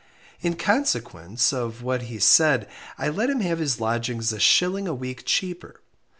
In 0.41 0.55
consequence 0.55 1.53
of 1.53 1.83
what 1.83 2.01
he 2.01 2.17
said 2.17 2.67
I 2.97 3.09
let 3.09 3.29
him 3.29 3.41
have 3.41 3.59
his 3.59 3.79
lodgings 3.79 4.33
a 4.33 4.39
shilling 4.39 4.87
a 4.87 4.95
week 4.95 5.21
cheaper. 5.25 5.79